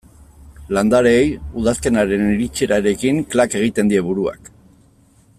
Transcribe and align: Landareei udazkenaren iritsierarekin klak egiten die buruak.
Landareei 0.75 1.27
udazkenaren 1.63 2.23
iritsierarekin 2.35 3.21
klak 3.35 3.57
egiten 3.61 3.93
die 3.95 4.01
buruak. 4.09 4.51